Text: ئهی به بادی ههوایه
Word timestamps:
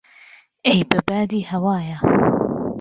ئهی 0.65 0.83
به 0.89 0.99
بادی 1.07 1.41
ههوایه 1.51 1.97